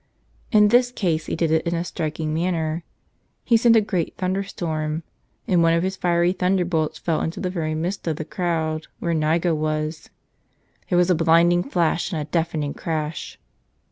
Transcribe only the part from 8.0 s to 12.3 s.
of the crowd where Niga was. There was a blinding flash and a